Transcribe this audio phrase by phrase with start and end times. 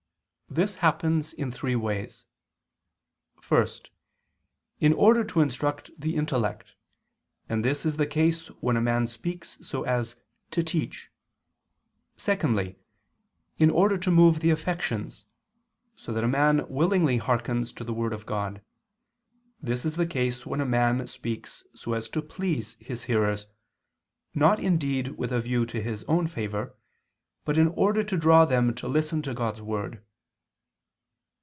[0.53, 2.25] _This happens in three ways.
[3.39, 3.89] First,
[4.81, 6.73] in order to instruct the intellect,
[7.47, 10.17] and this is the case when a man speaks so as
[10.49, 11.09] to teach.
[12.17, 12.75] Secondly,
[13.59, 15.23] in order to move the affections,
[15.95, 18.61] so that a man willingly hearkens to the word of God.
[19.61, 23.47] This is the case when a man speaks so as to please his hearers,
[24.35, 26.75] not indeed with a view to his own favor,
[27.45, 30.03] but in order to draw them to listen to God's word.